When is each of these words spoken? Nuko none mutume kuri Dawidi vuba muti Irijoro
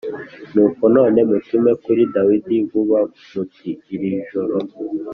Nuko 0.53 0.83
none 0.95 1.19
mutume 1.29 1.71
kuri 1.83 2.01
Dawidi 2.13 2.55
vuba 2.69 2.99
muti 3.33 3.71
Irijoro 3.93 4.57